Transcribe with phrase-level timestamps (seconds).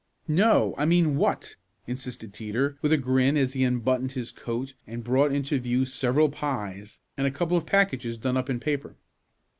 [0.27, 5.03] "No, I mean 'what,'" insisted Teeter with a grin as he unbuttoned his coat and
[5.03, 8.95] brought into view several pies, and a couple of packages done up in paper.